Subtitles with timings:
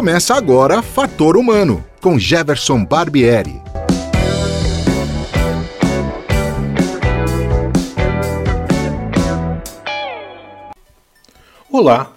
[0.00, 3.60] Começa agora Fator Humano, com Jefferson Barbieri.
[11.70, 12.16] Olá,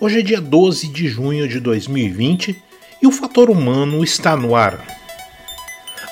[0.00, 2.60] hoje é dia 12 de junho de 2020
[3.00, 4.84] e o Fator Humano está no ar.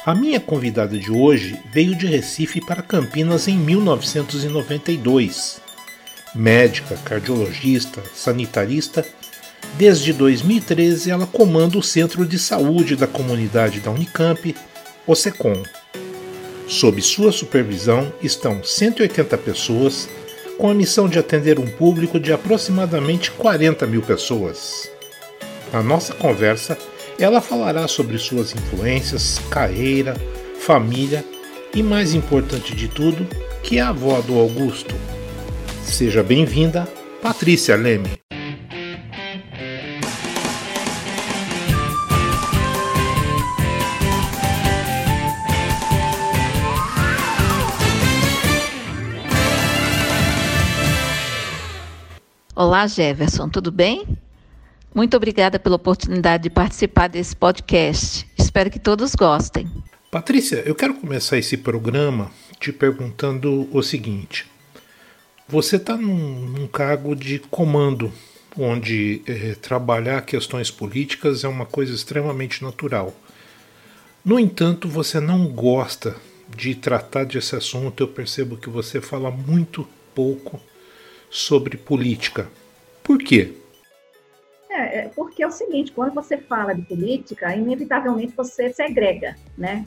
[0.07, 5.61] A minha convidada de hoje veio de Recife para Campinas em 1992.
[6.37, 9.05] Médica, cardiologista, sanitarista
[9.77, 14.55] Desde 2013, ela comanda o Centro de Saúde da Comunidade da Unicamp,
[15.07, 15.63] o SECOM.
[16.69, 20.09] Sob sua supervisão estão 180 pessoas,
[20.59, 24.91] com a missão de atender um público de aproximadamente 40 mil pessoas.
[25.73, 26.77] Na nossa conversa,
[27.19, 30.15] ela falará sobre suas influências, carreira,
[30.59, 31.25] família
[31.75, 33.27] e, mais importante de tudo,
[33.63, 34.95] que é a avó do Augusto.
[35.85, 36.87] Seja bem-vinda,
[37.23, 38.11] Patrícia Leme.
[52.71, 54.07] Olá, Jefferson, tudo bem?
[54.95, 58.25] Muito obrigada pela oportunidade de participar desse podcast.
[58.39, 59.69] Espero que todos gostem.
[60.09, 64.47] Patrícia, eu quero começar esse programa te perguntando o seguinte:
[65.49, 68.13] você está num, num, cargo de comando,
[68.57, 73.13] onde é, trabalhar questões políticas é uma coisa extremamente natural.
[74.25, 76.15] No entanto, você não gosta
[76.57, 78.01] de tratar desse assunto.
[78.01, 80.61] Eu percebo que você fala muito pouco
[81.31, 82.49] sobre política.
[83.03, 83.55] Por quê?
[84.69, 89.87] É, é, porque é o seguinte, quando você fala de política, inevitavelmente você segrega, né,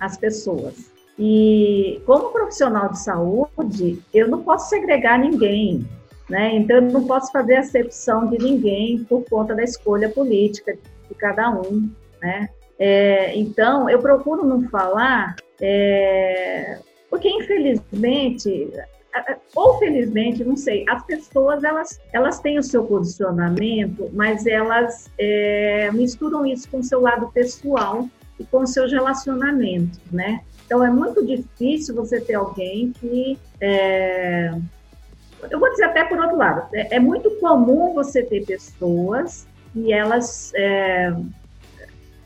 [0.00, 0.90] as pessoas.
[1.18, 5.86] E como profissional de saúde, eu não posso segregar ninguém,
[6.28, 6.54] né?
[6.56, 10.76] Então eu não posso fazer acepção de ninguém por conta da escolha política
[11.08, 11.88] de cada um,
[12.20, 12.48] né?
[12.78, 18.68] É, então eu procuro não falar, é, porque infelizmente
[19.54, 25.90] ou felizmente, não sei, as pessoas elas, elas têm o seu posicionamento, mas elas é,
[25.92, 28.08] misturam isso com o seu lado pessoal
[28.38, 30.40] e com os seus relacionamentos, né?
[30.66, 34.52] Então é muito difícil você ter alguém que é,
[35.50, 39.92] eu vou dizer até por outro lado, é, é muito comum você ter pessoas e
[39.92, 41.14] elas é,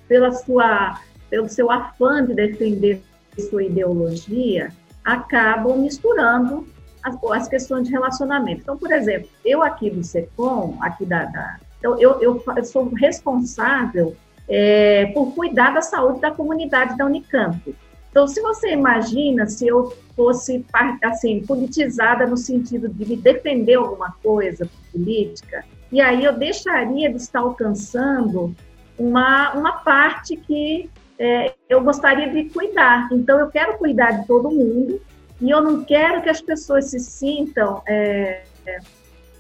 [0.07, 3.03] pela sua pelo seu afã de defender
[3.51, 4.73] sua ideologia
[5.05, 6.67] acabam misturando
[7.03, 8.63] as, as questões de relacionamento.
[8.63, 12.93] Então, por exemplo, eu aqui do SECOM, aqui da, da então eu, eu, eu, sou
[12.95, 14.17] responsável
[14.49, 17.75] é, por cuidar da saúde da comunidade da Unicamp.
[18.11, 20.65] Então, se você imagina se eu fosse
[21.03, 27.17] assim politizada no sentido de me defender alguma coisa política, e aí eu deixaria de
[27.17, 28.55] estar alcançando
[28.99, 33.09] uma, uma parte que é, eu gostaria de cuidar.
[33.13, 35.01] Então, eu quero cuidar de todo mundo,
[35.41, 38.79] e eu não quero que as pessoas se sintam é, é,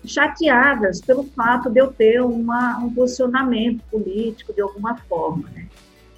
[0.04, 5.48] chateadas pelo fato de eu ter uma, um posicionamento político de alguma forma.
[5.50, 5.66] Né?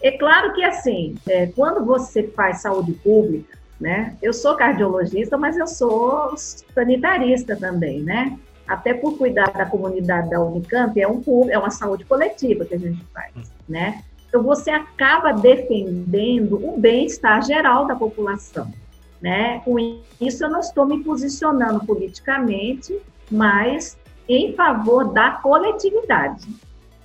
[0.03, 4.15] É claro que, assim, é, quando você faz saúde pública, né?
[4.21, 8.39] Eu sou cardiologista, mas eu sou sanitarista também, né?
[8.69, 12.79] Até por cuidar da comunidade da Unicamp, é, um, é uma saúde coletiva que a
[12.79, 14.03] gente faz, né?
[14.29, 18.71] Então, você acaba defendendo o bem-estar geral da população.
[19.21, 19.61] Né?
[19.65, 19.79] Com
[20.21, 22.99] isso, eu não estou me posicionando politicamente,
[23.31, 26.47] mas em favor da coletividade,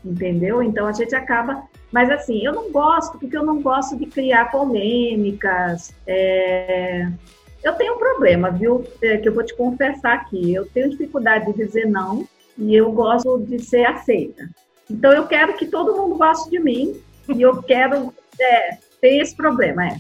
[0.03, 0.64] entendeu?
[0.64, 1.64] Então a gente acaba.
[1.92, 5.94] Mas assim, eu não gosto, porque eu não gosto de criar polêmicas.
[6.06, 7.09] É...
[7.64, 8.86] Eu tenho um problema, viu?
[9.02, 10.53] É, que eu vou te confessar aqui.
[10.53, 12.28] Eu tenho dificuldade de dizer não
[12.58, 14.47] e eu gosto de ser aceita.
[14.90, 19.36] Então eu quero que todo mundo goste de mim e eu quero é, ter esse
[19.36, 19.97] problema, é.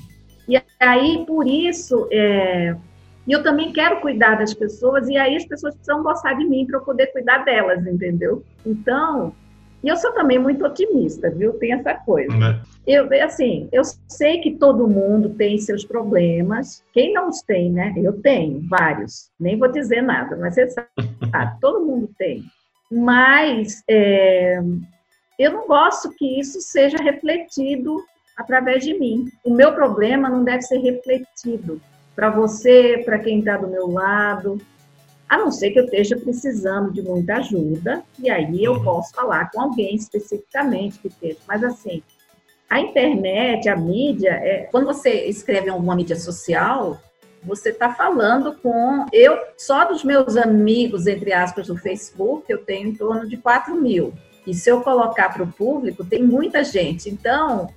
[0.47, 2.75] E aí, por isso, é,
[3.27, 6.77] eu também quero cuidar das pessoas, e aí as pessoas precisam gostar de mim para
[6.77, 8.43] eu poder cuidar delas, entendeu?
[8.65, 9.33] Então,
[9.85, 11.53] e eu sou também muito otimista, viu?
[11.53, 12.35] Tem essa coisa.
[12.35, 12.59] Né?
[12.87, 16.83] Eu, assim, eu sei que todo mundo tem seus problemas.
[16.91, 17.93] Quem não os tem, né?
[17.95, 19.29] Eu tenho vários.
[19.39, 20.89] Nem vou dizer nada, mas você sabe,
[21.61, 22.43] todo mundo tem.
[22.91, 24.59] Mas é,
[25.37, 28.03] eu não gosto que isso seja refletido
[28.35, 29.29] através de mim.
[29.43, 31.81] O meu problema não deve ser refletido
[32.15, 34.59] para você, para quem está do meu lado,
[35.27, 38.83] a não ser que eu esteja precisando de muita ajuda, e aí eu uhum.
[38.83, 41.37] posso falar com alguém especificamente que esteja.
[41.47, 42.03] Mas assim,
[42.69, 46.99] a internet, a mídia, é, quando você escreve em alguma mídia social,
[47.43, 49.05] você está falando com.
[49.11, 53.75] Eu, só dos meus amigos, entre aspas, do Facebook, eu tenho em torno de 4
[53.75, 54.13] mil.
[54.45, 57.09] E se eu colocar para o público, tem muita gente.
[57.09, 57.69] Então,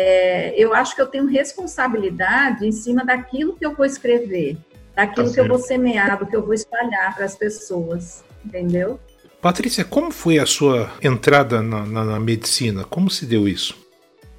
[0.00, 4.56] é, eu acho que eu tenho responsabilidade em cima daquilo que eu vou escrever,
[4.94, 9.00] daquilo tá que eu vou semear, do que eu vou espalhar para as pessoas, entendeu?
[9.42, 12.84] Patrícia, como foi a sua entrada na, na, na medicina?
[12.84, 13.76] Como se deu isso?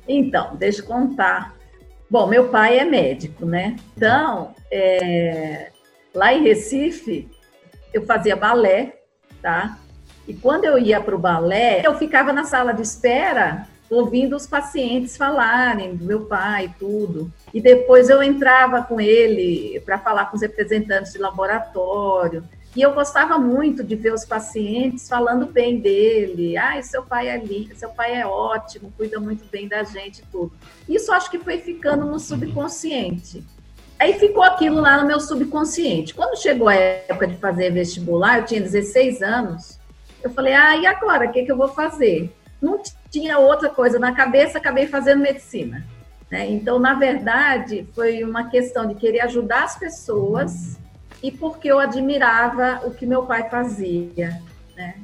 [0.07, 1.55] Então, deixa eu contar.
[2.09, 3.75] Bom, meu pai é médico, né?
[3.97, 5.71] Então, é,
[6.13, 7.29] lá em Recife,
[7.93, 8.93] eu fazia balé,
[9.41, 9.77] tá?
[10.25, 14.45] E quando eu ia para o balé, eu ficava na sala de espera ouvindo os
[14.45, 17.31] pacientes falarem do meu pai tudo.
[17.53, 22.43] E depois eu entrava com ele para falar com os representantes de laboratório.
[22.75, 26.55] E eu gostava muito de ver os pacientes falando bem dele.
[26.55, 30.53] Ah, seu pai é lindo, seu pai é ótimo, cuida muito bem da gente tudo.
[30.87, 33.43] Isso acho que foi ficando no subconsciente.
[33.97, 36.13] Aí ficou aquilo lá no meu subconsciente.
[36.13, 39.79] Quando chegou a época de fazer vestibular, eu tinha 16 anos,
[40.23, 41.27] eu falei, ah, e agora?
[41.27, 42.33] O que, que eu vou fazer?
[42.61, 45.85] Não tinha outra coisa na cabeça, acabei fazendo medicina.
[46.29, 46.49] Né?
[46.49, 50.77] Então, na verdade, foi uma questão de querer ajudar as pessoas
[51.23, 54.41] e porque eu admirava o que meu pai fazia.
[54.75, 54.95] Né?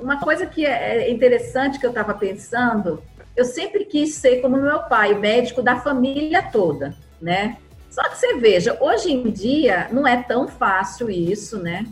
[0.00, 3.02] Uma coisa que é interessante que eu estava pensando,
[3.36, 7.56] eu sempre quis ser como meu pai, médico da família toda, né?
[7.90, 11.86] Só que você veja, hoje em dia não é tão fácil isso, né?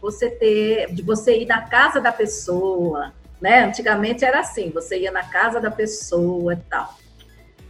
[0.00, 3.64] Você ter, de você ir na casa da pessoa, né?
[3.64, 6.94] Antigamente era assim, você ia na casa da pessoa e tal.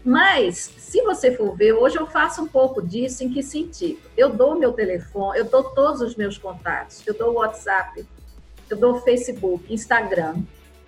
[0.05, 3.99] Mas, se você for ver, hoje eu faço um pouco disso, em que sentido?
[4.17, 8.07] Eu dou meu telefone, eu dou todos os meus contatos, eu dou WhatsApp,
[8.71, 10.37] eu dou Facebook, Instagram,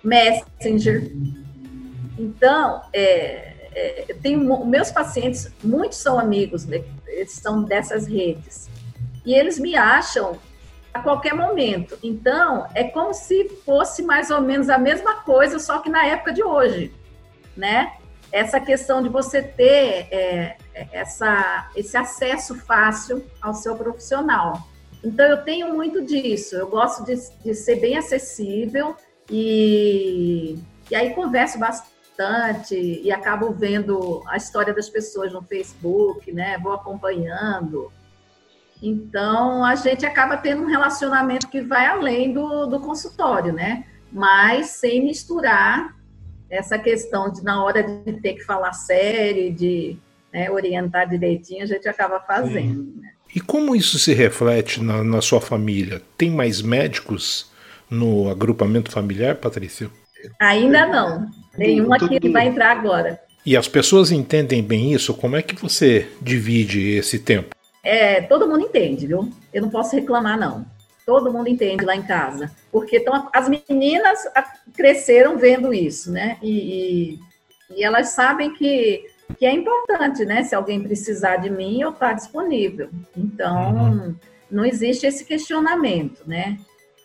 [0.01, 1.11] Messenger.
[2.17, 6.81] Então, é, é, eu tenho meus pacientes, muitos são amigos, né?
[7.19, 8.69] eles são dessas redes.
[9.25, 10.37] E eles me acham
[10.99, 11.97] a qualquer momento.
[12.03, 16.31] Então, é como se fosse mais ou menos a mesma coisa, só que na época
[16.31, 16.93] de hoje,
[17.55, 17.93] né?
[18.31, 20.57] essa questão de você ter é,
[20.91, 24.67] essa, esse acesso fácil ao seu profissional.
[25.03, 28.95] Então, eu tenho muito disso, eu gosto de, de ser bem acessível
[29.29, 30.57] e,
[30.91, 36.57] e aí converso bastante e acabo vendo a história das pessoas no Facebook, né?
[36.57, 37.91] Vou acompanhando.
[38.81, 43.85] Então, a gente acaba tendo um relacionamento que vai além do, do consultório, né?
[44.11, 45.95] Mas sem misturar
[46.49, 49.97] essa questão de, na hora de ter que falar sério, de
[50.33, 52.93] né, orientar direitinho, a gente acaba fazendo.
[52.99, 53.09] Né?
[53.35, 56.01] E como isso se reflete na, na, sua família?
[56.17, 57.51] Tem mais médicos
[57.89, 59.89] no agrupamento familiar, Patrícia?
[60.39, 61.29] Ainda não.
[61.55, 63.19] Tem um aqui que vai entrar agora.
[63.45, 65.13] E as pessoas entendem bem isso?
[65.13, 67.55] Como é que você divide esse tempo?
[67.83, 69.31] É, todo mundo entende, viu?
[69.53, 70.65] Eu não posso reclamar, não
[71.09, 74.27] todo mundo entende lá em casa, porque então, as meninas
[74.75, 76.37] cresceram vendo isso, né?
[76.39, 76.51] E,
[77.71, 79.07] e, e elas sabem que,
[79.39, 80.43] que é importante, né?
[80.43, 82.91] Se alguém precisar de mim, eu estou disponível.
[83.17, 84.15] Então, uhum.
[84.51, 86.59] não existe esse questionamento, né?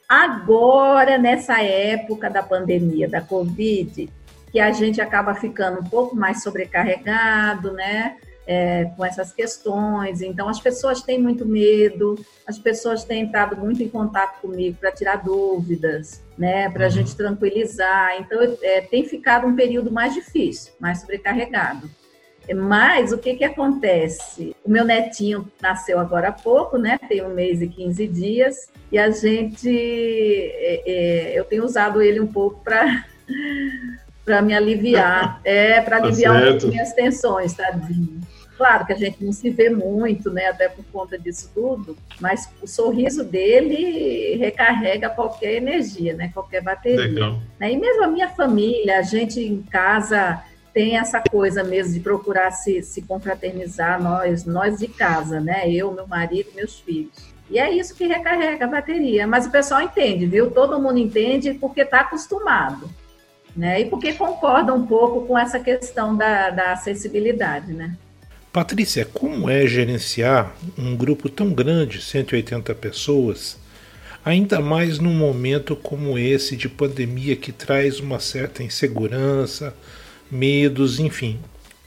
[0.07, 4.11] Agora, nessa época da pandemia, da Covid,
[4.53, 8.19] que a gente acaba ficando um pouco mais sobrecarregado, né?
[8.47, 10.21] É, com essas questões.
[10.23, 12.15] Então, as pessoas têm muito medo,
[12.47, 16.93] as pessoas têm entrado muito em contato comigo para tirar dúvidas, né, para a uhum.
[16.93, 18.17] gente tranquilizar.
[18.21, 21.89] Então, é, tem ficado um período mais difícil, mais sobrecarregado.
[22.53, 24.55] Mas o que, que acontece?
[24.63, 26.99] O meu netinho nasceu agora há pouco, né?
[27.09, 29.71] Tem um mês e 15 dias, e a gente.
[29.71, 33.07] É, é, eu tenho usado ele um pouco para
[34.25, 38.21] para me aliviar, é, para tá aliviar tá um pouco minhas tensões, tadinho.
[38.57, 42.49] Claro que a gente não se vê muito, né, até por conta disso tudo, mas
[42.63, 47.01] o sorriso dele recarrega qualquer energia, né, qualquer bateria.
[47.01, 47.39] Legal.
[47.59, 50.41] Né, e mesmo a minha família, a gente em casa
[50.73, 55.91] tem essa coisa mesmo de procurar se, se confraternizar, nós, nós de casa, né, eu,
[55.91, 57.35] meu marido, meus filhos.
[57.51, 59.27] E é isso que recarrega a bateria.
[59.27, 60.51] Mas o pessoal entende, viu?
[60.51, 62.89] Todo mundo entende porque está acostumado.
[63.57, 63.83] Né?
[63.83, 67.97] E porque concorda um pouco com essa questão da, da acessibilidade, né?
[68.53, 73.59] Patrícia, como é gerenciar um grupo tão grande, 180 pessoas,
[74.25, 79.75] ainda mais num momento como esse de pandemia que traz uma certa insegurança,
[80.31, 81.39] medos, enfim?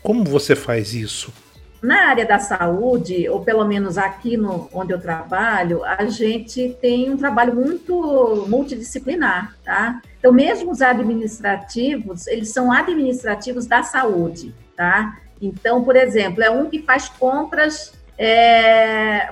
[0.04, 1.34] Como você faz isso?
[1.82, 7.12] Na área da saúde, ou pelo menos aqui no, onde eu trabalho, a gente tem
[7.12, 10.02] um trabalho muito multidisciplinar, tá?
[10.18, 15.20] Então, mesmo os administrativos, eles são administrativos da saúde, tá?
[15.40, 19.32] Então, por exemplo, é um que faz compras, é,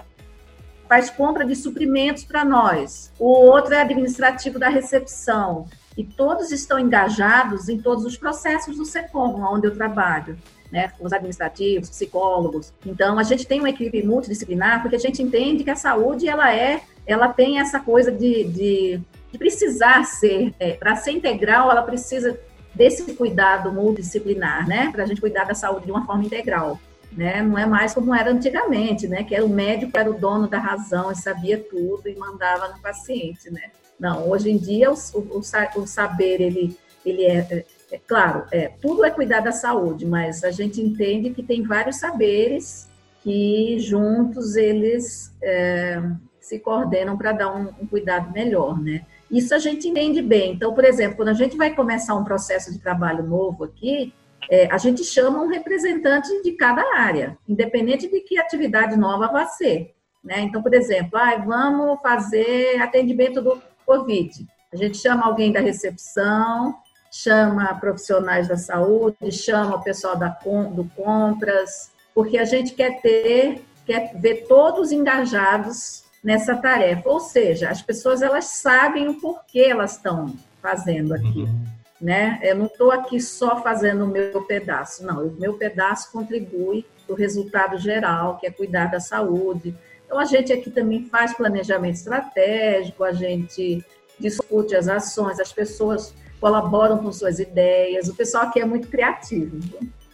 [0.88, 3.12] faz compra de suprimentos para nós.
[3.18, 5.68] O outro é administrativo da recepção.
[5.98, 10.38] e todos estão engajados em todos os processos do SECOM, onde eu trabalho.
[10.76, 12.74] Né, os administrativos, psicólogos.
[12.86, 16.54] Então, a gente tem uma equipe multidisciplinar porque a gente entende que a saúde ela
[16.54, 19.02] é, ela tem essa coisa de, de,
[19.32, 22.38] de precisar ser, é, para ser integral, ela precisa
[22.74, 26.78] desse cuidado multidisciplinar, né, para a gente cuidar da saúde de uma forma integral.
[27.10, 27.42] Né?
[27.42, 29.24] Não é mais como era antigamente, né?
[29.24, 32.82] Que era o médico era o dono da razão e sabia tudo e mandava no
[32.82, 33.72] paciente, né?
[33.98, 39.06] Não, hoje em dia o, o, o saber ele, ele é, é, claro, é, tudo
[39.06, 42.90] é cuidar da saúde, mas a gente entende que tem vários saberes
[43.22, 46.02] que juntos eles é,
[46.40, 49.06] se coordenam para dar um, um cuidado melhor, né?
[49.30, 50.54] Isso a gente entende bem.
[50.54, 54.14] Então, por exemplo, quando a gente vai começar um processo de trabalho novo aqui,
[54.50, 59.48] é, a gente chama um representante de cada área, independente de que atividade nova vai
[59.48, 59.96] ser.
[60.24, 60.42] Né?
[60.42, 64.46] Então, por exemplo, ah, vamos fazer atendimento do Covid.
[64.72, 66.76] A gente chama alguém da recepção,
[67.18, 70.38] chama profissionais da saúde, chama o pessoal da,
[70.72, 77.10] do compras, porque a gente quer ter, quer ver todos engajados nessa tarefa.
[77.10, 81.44] Ou seja, as pessoas elas sabem o porquê elas estão fazendo aqui.
[81.44, 82.40] Uhum né?
[82.44, 85.28] Eu não estou aqui só fazendo o meu pedaço, não.
[85.28, 89.76] O meu pedaço contribui para o resultado geral, que é cuidar da saúde.
[90.06, 93.84] Então, a gente aqui também faz planejamento estratégico, a gente
[94.20, 98.08] discute as ações, as pessoas colaboram com suas ideias.
[98.08, 99.60] O pessoal aqui é muito criativo.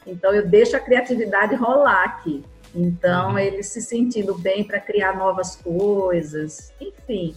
[0.06, 2.44] Então, eu deixo a criatividade rolar aqui.
[2.74, 3.40] Então, uhum.
[3.40, 7.36] eles se sentindo bem para criar novas coisas, enfim.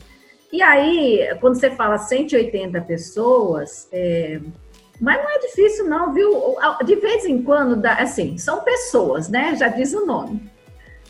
[0.53, 4.41] E aí, quando você fala 180 pessoas, é...
[5.01, 6.57] mas não é difícil não, viu?
[6.85, 9.57] De vez em quando, assim, são pessoas, né?
[9.57, 10.49] Já diz o nome.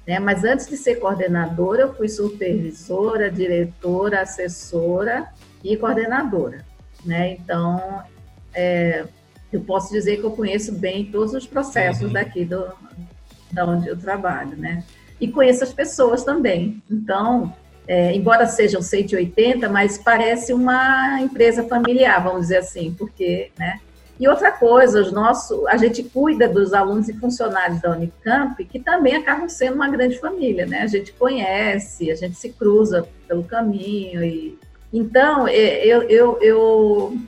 [0.06, 0.18] Né?
[0.18, 5.28] Mas antes de ser coordenadora, eu fui supervisora, diretora, assessora
[5.62, 6.64] e coordenadora.
[7.04, 7.32] Né?
[7.32, 8.02] Então,
[8.54, 9.04] é,
[9.52, 12.12] eu posso dizer que eu conheço bem todos os processos uhum.
[12.12, 12.72] daqui do,
[13.52, 14.84] da onde eu trabalho, né?
[15.20, 16.82] E conheço as pessoas também.
[16.90, 17.54] Então,
[17.86, 23.80] é, embora sejam 180, mas parece uma empresa familiar, vamos dizer assim, porque, né?
[24.18, 28.78] E outra coisa, os nossos, a gente cuida dos alunos e funcionários da Unicamp, que
[28.78, 30.82] também acabam sendo uma grande família, né?
[30.82, 34.56] A gente conhece, a gente se cruza pelo caminho e
[34.92, 37.18] então eu, eu, eu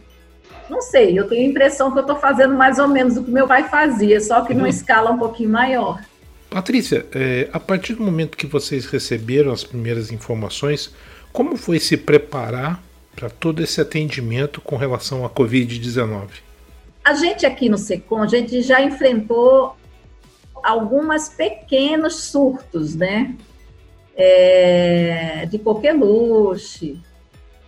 [0.70, 3.30] não sei, eu tenho a impressão que eu estou fazendo mais ou menos o que
[3.30, 4.58] meu pai fazia, só que uhum.
[4.58, 6.00] numa escala um pouquinho maior.
[6.48, 10.94] Patrícia, é, a partir do momento que vocês receberam as primeiras informações,
[11.32, 12.80] como foi se preparar
[13.16, 16.45] para todo esse atendimento com relação à Covid-19?
[17.06, 19.76] A gente aqui no SECOM, a gente já enfrentou
[20.60, 23.36] algumas pequenos surtos, né?
[24.16, 27.00] É, de coqueluche,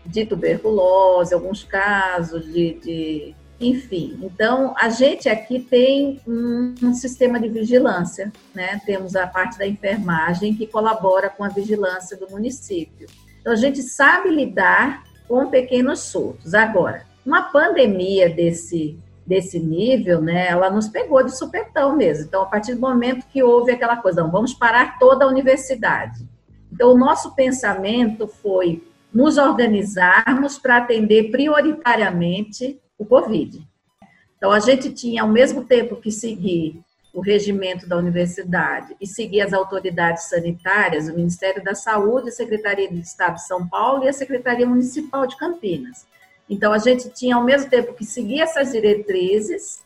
[0.04, 4.18] de tuberculose, alguns casos de, de enfim.
[4.24, 8.80] Então, a gente aqui tem um, um, sistema de vigilância, né?
[8.84, 13.06] Temos a parte da enfermagem que colabora com a vigilância do município.
[13.40, 16.54] Então, a gente sabe lidar com pequenos surtos.
[16.54, 22.24] Agora, uma pandemia desse desse nível, né, ela nos pegou de supetão mesmo.
[22.24, 26.26] Então, a partir do momento que houve aquela coisa, não, vamos parar toda a universidade.
[26.72, 28.82] Então, o nosso pensamento foi
[29.12, 33.62] nos organizarmos para atender prioritariamente o Covid.
[34.38, 36.80] Então, a gente tinha, ao mesmo tempo que seguir
[37.12, 42.88] o regimento da universidade e seguir as autoridades sanitárias, o Ministério da Saúde, a Secretaria
[42.88, 46.06] de Estado de São Paulo e a Secretaria Municipal de Campinas.
[46.48, 49.82] Então, a gente tinha, ao mesmo tempo que seguir essas diretrizes,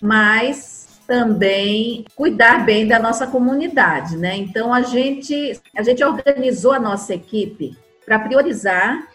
[0.00, 4.36] mas também cuidar bem da nossa comunidade, né?
[4.36, 9.08] Então, a gente, a gente organizou a nossa equipe para priorizar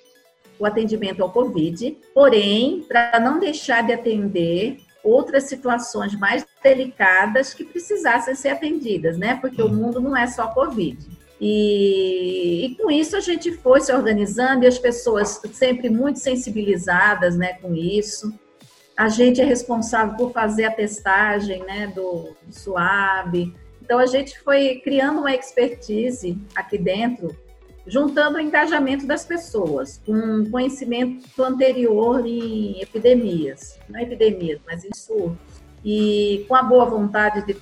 [0.60, 7.64] o atendimento ao Covid, porém, para não deixar de atender outras situações mais delicadas que
[7.64, 9.38] precisassem ser atendidas, né?
[9.40, 10.98] Porque o mundo não é só Covid.
[11.40, 17.38] E, e, com isso a gente foi se organizando e as pessoas sempre muito sensibilizadas,
[17.38, 18.34] né, com isso.
[18.98, 24.38] A gente é responsável por fazer a testagem, né, do, do SUAB, Então a gente
[24.42, 27.34] foi criando uma expertise aqui dentro,
[27.88, 35.40] juntando o engajamento das pessoas, com conhecimento anterior em epidemias, não epidemias, mas em surtos.
[35.84, 37.56] E com a boa vontade de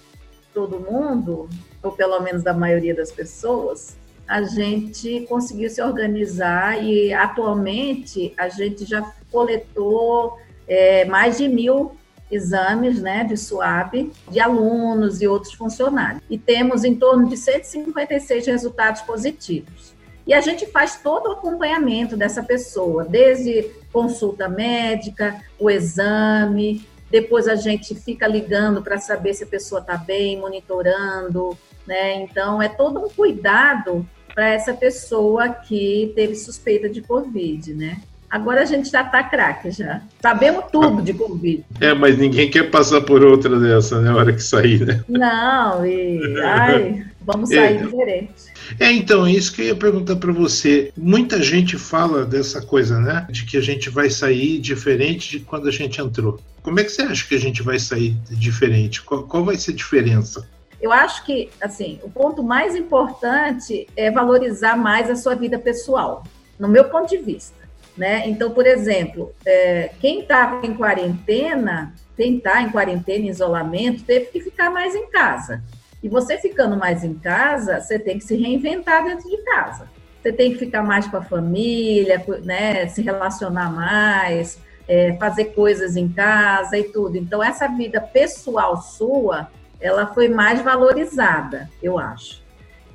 [0.51, 1.47] todo mundo,
[1.83, 3.95] ou pelo menos da maioria das pessoas,
[4.27, 11.95] a gente conseguiu se organizar e atualmente a gente já coletou é, mais de mil
[12.29, 16.21] exames né, de SWAB de alunos e outros funcionários.
[16.29, 19.95] E temos em torno de 156 resultados positivos.
[20.25, 27.47] E a gente faz todo o acompanhamento dessa pessoa, desde consulta médica, o exame, depois
[27.47, 32.15] a gente fica ligando para saber se a pessoa está bem, monitorando, né?
[32.21, 38.01] Então é todo um cuidado para essa pessoa que teve suspeita de Covid, né?
[38.29, 40.01] Agora a gente já tá craque já.
[40.21, 41.63] Sabemos tudo de Covid.
[41.79, 44.09] É, mas ninguém quer passar por outra dessa, né?
[44.09, 45.01] Na hora que sair, né?
[45.07, 46.21] Não, e.
[46.43, 47.83] Ai, vamos sair é.
[47.83, 48.33] diferente.
[48.79, 50.93] É, então, é isso que eu ia perguntar para você.
[50.97, 53.27] Muita gente fala dessa coisa, né?
[53.29, 56.39] De que a gente vai sair diferente de quando a gente entrou.
[56.63, 59.01] Como é que você acha que a gente vai sair diferente?
[59.03, 60.47] Qual, qual vai ser a diferença?
[60.81, 66.23] Eu acho que, assim, o ponto mais importante é valorizar mais a sua vida pessoal,
[66.57, 67.57] no meu ponto de vista.
[67.97, 68.27] Né?
[68.27, 74.27] Então, por exemplo, é, quem estava em quarentena, quem está em quarentena, em isolamento, teve
[74.27, 75.63] que ficar mais em casa.
[76.07, 79.89] E você ficando mais em casa, você tem que se reinventar dentro de casa.
[80.21, 82.87] Você tem que ficar mais com a família, né?
[82.87, 87.17] se relacionar mais, é, fazer coisas em casa e tudo.
[87.17, 89.49] Então, essa vida pessoal sua,
[89.81, 92.41] ela foi mais valorizada, eu acho.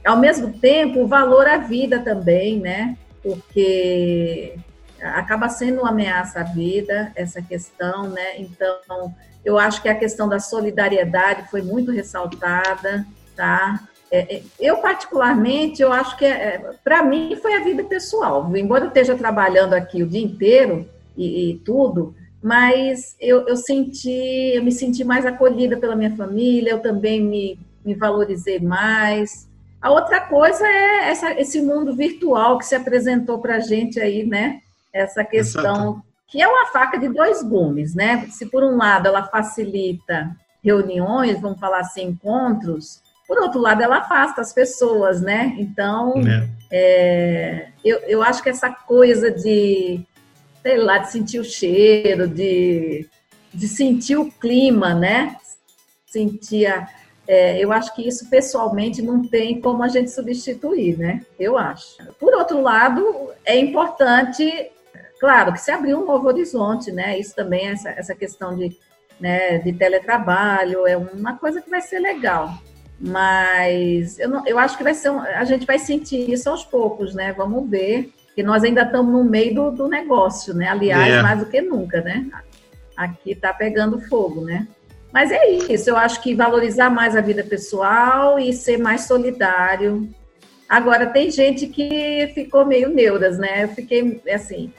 [0.02, 2.97] Ao mesmo tempo, o valor à vida também, né?
[3.23, 4.57] Porque
[5.02, 8.38] acaba sendo uma ameaça à vida, essa questão, né?
[8.38, 13.06] Então, eu acho que a questão da solidariedade foi muito ressaltada,
[13.37, 13.80] tá?
[14.11, 18.54] É, é eu, particularmente, eu acho que, é, para mim, foi a vida pessoal.
[18.56, 24.52] Embora eu esteja trabalhando aqui o dia inteiro e, e tudo, mas eu, eu, senti,
[24.55, 29.48] eu me senti mais acolhida pela minha família, eu também me, me valorizei mais.
[29.81, 34.24] A outra coisa é essa, esse mundo virtual que se apresentou para a gente aí,
[34.24, 34.61] né?
[34.92, 36.02] essa questão, Exato.
[36.33, 38.27] Que é uma faca de dois gumes, né?
[38.31, 43.99] Se por um lado ela facilita reuniões, vamos falar assim, encontros, por outro lado ela
[43.99, 45.55] afasta as pessoas, né?
[45.59, 46.49] Então, é.
[46.71, 50.01] É, eu, eu acho que essa coisa de,
[50.62, 53.07] sei lá, de sentir o cheiro, de,
[53.53, 55.37] de sentir o clima, né?
[56.07, 56.88] Sentir a,
[57.29, 61.21] é, eu acho que isso pessoalmente não tem como a gente substituir, né?
[61.38, 61.99] Eu acho.
[62.18, 64.71] Por outro lado, é importante
[65.22, 67.16] Claro que se abriu um novo horizonte, né?
[67.16, 68.76] Isso também, essa, essa questão de,
[69.20, 72.58] né, de teletrabalho, é uma coisa que vai ser legal.
[72.98, 76.64] Mas eu, não, eu acho que vai ser um, a gente vai sentir isso aos
[76.64, 77.32] poucos, né?
[77.32, 78.12] Vamos ver.
[78.35, 80.66] Que nós ainda estamos no meio do, do negócio, né?
[80.66, 81.22] Aliás, é.
[81.22, 82.26] mais do que nunca, né?
[82.96, 84.66] Aqui está pegando fogo, né?
[85.12, 90.08] Mas é isso, eu acho que valorizar mais a vida pessoal e ser mais solidário.
[90.68, 93.62] Agora, tem gente que ficou meio neuras, né?
[93.62, 94.72] Eu fiquei assim,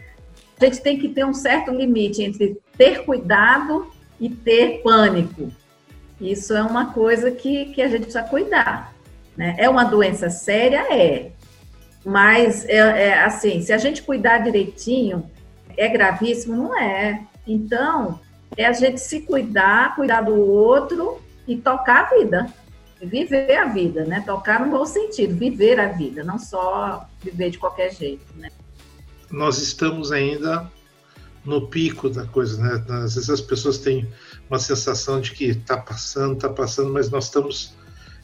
[0.59, 3.87] a gente tem que ter um certo limite entre ter cuidado
[4.19, 5.51] e ter pânico.
[6.19, 8.93] Isso é uma coisa que, que a gente precisa cuidar.
[9.35, 9.55] Né?
[9.57, 10.85] É uma doença séria?
[10.93, 11.31] É.
[12.05, 15.29] Mas, é, é, assim, se a gente cuidar direitinho,
[15.75, 16.55] é gravíssimo?
[16.55, 17.21] Não é.
[17.47, 18.19] Então,
[18.55, 22.47] é a gente se cuidar, cuidar do outro e tocar a vida.
[23.01, 24.23] Viver a vida, né?
[24.25, 28.49] Tocar no bom sentido, viver a vida, não só viver de qualquer jeito, né?
[29.33, 30.71] Nós estamos ainda
[31.43, 32.83] no pico da coisa, né?
[33.03, 34.07] Às vezes as pessoas têm
[34.47, 37.73] uma sensação de que está passando, está passando, mas nós estamos.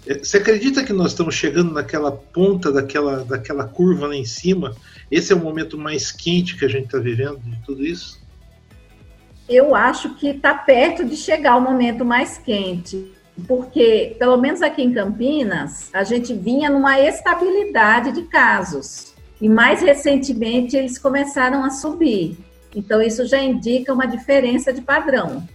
[0.05, 4.75] É, você acredita que nós estamos chegando naquela ponta daquela, daquela curva lá em cima?
[5.09, 8.21] Esse é o momento mais quente que a gente está vivendo de tudo isso?
[9.49, 13.11] Eu acho que está perto de chegar o momento mais quente,
[13.47, 19.09] porque, pelo menos aqui em Campinas, a gente vinha numa estabilidade de casos.
[19.41, 22.37] E mais recentemente eles começaram a subir.
[22.75, 25.47] Então, isso já indica uma diferença de padrão.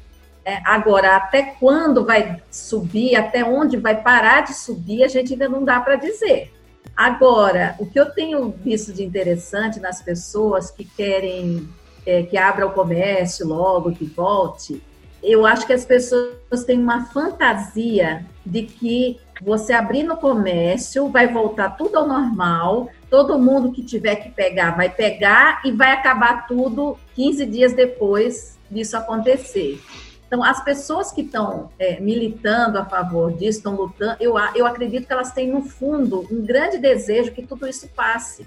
[0.44, 5.48] É, agora, até quando vai subir, até onde vai parar de subir, a gente ainda
[5.48, 6.52] não dá para dizer.
[6.96, 11.68] Agora, o que eu tenho visto de interessante nas pessoas que querem
[12.06, 14.82] é, que abra o comércio logo, que volte,
[15.24, 21.26] eu acho que as pessoas têm uma fantasia de que você abrir no comércio vai
[21.32, 26.46] voltar tudo ao normal, todo mundo que tiver que pegar vai pegar e vai acabar
[26.46, 29.80] tudo 15 dias depois disso acontecer.
[30.26, 35.06] Então, as pessoas que estão é, militando a favor disso, estão lutando, eu, eu acredito
[35.06, 38.46] que elas têm, no fundo, um grande desejo que tudo isso passe.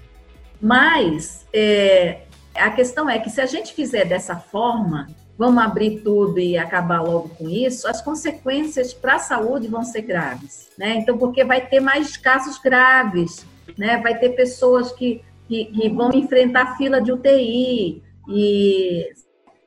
[0.59, 2.21] Mas é,
[2.55, 7.01] a questão é que se a gente fizer dessa forma, vamos abrir tudo e acabar
[7.01, 10.95] logo com isso, as consequências para a saúde vão ser graves, né?
[10.97, 13.45] Então, porque vai ter mais casos graves,
[13.77, 13.97] né?
[13.97, 19.09] Vai ter pessoas que, que, que vão enfrentar fila de UTI e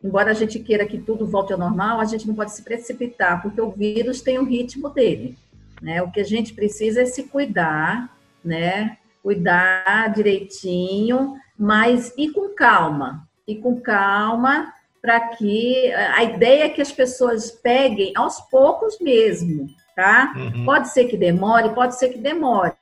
[0.02, 3.42] embora a gente queira que tudo volte ao normal, a gente não pode se precipitar,
[3.42, 5.37] porque o vírus tem o ritmo dele.
[5.80, 6.02] Né?
[6.02, 8.98] O que a gente precisa é se cuidar, né?
[9.22, 13.28] Cuidar direitinho, mas e com calma.
[13.46, 19.68] E com calma, para que a ideia é que as pessoas peguem aos poucos mesmo,
[19.96, 20.32] tá?
[20.36, 20.64] Uhum.
[20.64, 22.74] Pode ser que demore, pode ser que demore,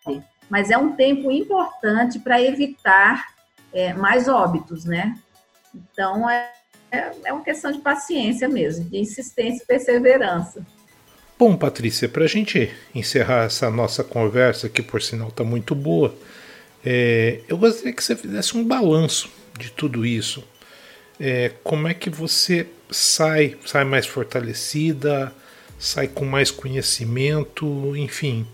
[0.49, 3.27] mas é um tempo importante para evitar
[3.73, 5.17] é, mais óbitos, né?
[5.75, 6.51] Então, é,
[6.91, 10.67] é, é uma questão de paciência mesmo, de insistência e perseverança.
[11.39, 16.13] Bom, Patrícia, para a gente encerrar essa nossa conversa, que por sinal está muito boa,
[16.85, 20.43] é, eu gostaria que você fizesse um balanço de tudo isso.
[21.21, 25.33] É, como é que você sai, sai mais fortalecida,
[25.79, 28.47] sai com mais conhecimento, enfim.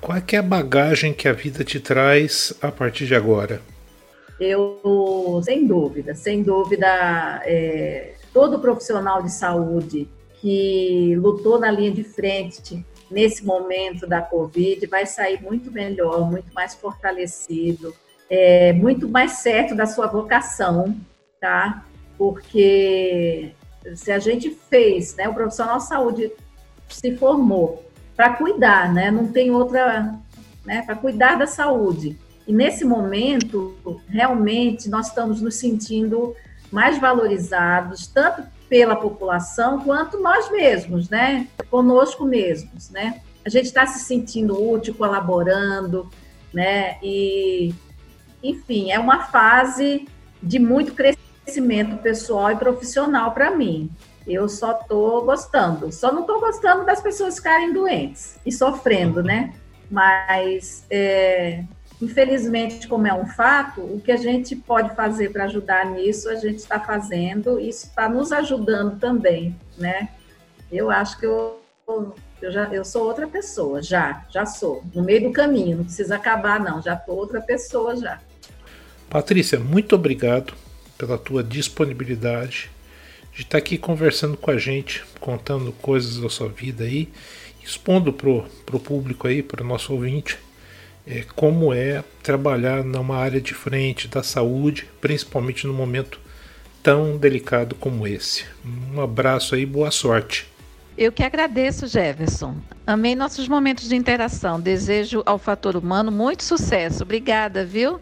[0.00, 3.60] Qual é, é a bagagem que a vida te traz a partir de agora?
[4.38, 10.08] Eu, sem dúvida, sem dúvida, é, todo profissional de saúde
[10.40, 16.52] que lutou na linha de frente nesse momento da Covid vai sair muito melhor, muito
[16.54, 17.92] mais fortalecido,
[18.30, 20.94] é, muito mais certo da sua vocação,
[21.40, 21.84] tá?
[22.16, 23.52] Porque
[23.94, 26.32] se a gente fez, né, o profissional de saúde
[26.88, 27.84] se formou
[28.16, 29.10] para cuidar, né?
[29.10, 30.14] Não tem outra,
[30.64, 30.82] né?
[30.82, 32.18] Para cuidar da saúde.
[32.46, 33.76] E nesse momento,
[34.08, 36.34] realmente, nós estamos nos sentindo
[36.72, 41.46] mais valorizados, tanto pela população quanto nós mesmos, né?
[41.70, 43.20] Conosco mesmos, né?
[43.44, 46.10] A gente está se sentindo útil, colaborando,
[46.52, 46.96] né?
[47.02, 47.72] E,
[48.42, 50.06] enfim, é uma fase
[50.42, 51.17] de muito crescimento
[52.02, 53.90] pessoal e profissional para mim.
[54.26, 55.90] Eu só estou gostando.
[55.90, 59.54] Só não estou gostando das pessoas ficarem doentes e sofrendo, né?
[59.90, 61.64] Mas é,
[62.00, 66.36] Infelizmente, como é um fato, o que a gente pode fazer para ajudar nisso, a
[66.36, 70.08] gente está fazendo, isso está nos ajudando também, né?
[70.70, 74.84] Eu acho que eu, eu, já, eu sou outra pessoa, já, já sou.
[74.94, 78.20] No meio do caminho, não precisa acabar, não, já estou outra pessoa já.
[79.10, 80.54] Patrícia, muito obrigado
[80.98, 82.68] pela tua disponibilidade
[83.32, 87.08] de estar tá aqui conversando com a gente, contando coisas da sua vida aí,
[87.64, 90.36] expondo para o público aí, para o nosso ouvinte,
[91.06, 96.20] é, como é trabalhar numa área de frente da saúde, principalmente num momento
[96.82, 98.44] tão delicado como esse.
[98.94, 100.46] Um abraço aí, boa sorte.
[100.96, 102.56] Eu que agradeço, Jefferson.
[102.84, 104.60] Amei nossos momentos de interação.
[104.60, 107.04] Desejo ao fator humano muito sucesso.
[107.04, 108.00] Obrigada, viu?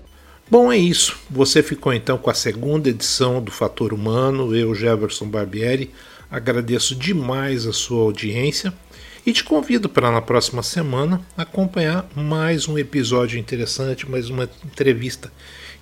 [0.49, 1.17] Bom, é isso.
[1.29, 4.55] Você ficou então com a segunda edição do Fator Humano.
[4.55, 5.91] Eu, Jefferson Barbieri,
[6.31, 8.73] agradeço demais a sua audiência.
[9.27, 15.33] E te convido para na próxima semana acompanhar mais um episódio interessante, mais uma entrevista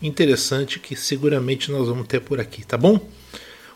[0.00, 2.98] interessante que seguramente nós vamos ter por aqui, tá bom?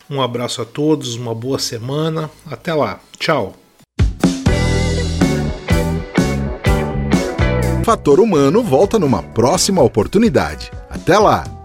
[0.09, 3.55] Um abraço a todos, uma boa semana, até lá, tchau!
[7.85, 10.71] Fator Humano volta numa próxima oportunidade.
[11.09, 11.58] Até lá!